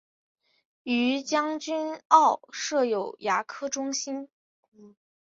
[0.81, 4.29] 于将军澳设有牙科中心。